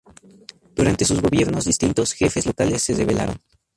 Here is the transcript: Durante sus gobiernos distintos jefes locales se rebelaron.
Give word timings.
Durante 0.75 1.05
sus 1.05 1.21
gobiernos 1.21 1.65
distintos 1.65 2.13
jefes 2.13 2.47
locales 2.47 2.81
se 2.81 2.95
rebelaron. 2.95 3.39